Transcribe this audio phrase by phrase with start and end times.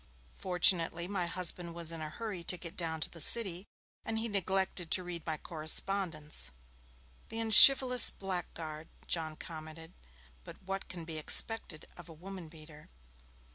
[0.33, 3.67] Fortunately my husband was in a hurry to get down to the City,
[4.03, 6.49] and he neglected to read my correspondence.
[7.29, 9.93] (The unchivalrous blackguard,' John commented.
[10.43, 12.89] 'But what can be expected of a woman beater?')